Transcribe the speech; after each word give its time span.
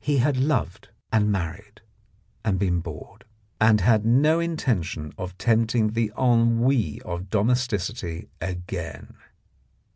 He 0.00 0.16
had 0.18 0.36
loved 0.36 0.88
and 1.12 1.30
married, 1.30 1.80
and 2.44 2.58
been 2.58 2.80
bored, 2.80 3.24
and 3.60 3.80
had 3.80 4.04
no 4.04 4.40
intention 4.40 5.12
of 5.16 5.38
tempting 5.38 5.92
the 5.92 6.10
ennui 6.18 7.00
of 7.02 7.30
domesticity 7.30 8.26
again. 8.40 9.14